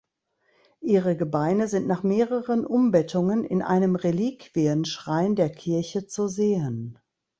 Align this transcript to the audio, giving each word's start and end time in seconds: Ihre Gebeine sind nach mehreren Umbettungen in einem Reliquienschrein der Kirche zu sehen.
Ihre 0.81 1.15
Gebeine 1.15 1.67
sind 1.67 1.85
nach 1.85 2.01
mehreren 2.01 2.65
Umbettungen 2.65 3.43
in 3.43 3.61
einem 3.61 3.95
Reliquienschrein 3.95 5.35
der 5.35 5.51
Kirche 5.51 6.07
zu 6.07 6.27
sehen. 6.27 6.97